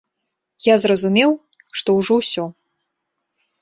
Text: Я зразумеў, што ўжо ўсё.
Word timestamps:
Я 0.67 0.75
зразумеў, 0.85 1.31
што 1.83 1.99
ўжо 2.01 2.13
ўсё. 2.25 2.43